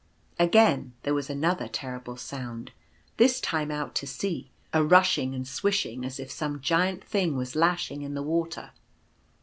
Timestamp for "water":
8.23-8.71